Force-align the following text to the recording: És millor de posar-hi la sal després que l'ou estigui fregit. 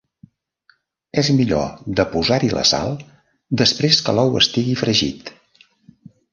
És 1.21 1.29
millor 1.41 1.91
de 1.99 2.07
posar-hi 2.15 2.51
la 2.55 2.65
sal 2.71 2.97
després 3.65 4.03
que 4.09 4.19
l'ou 4.21 4.37
estigui 4.43 4.77
fregit. 4.85 5.35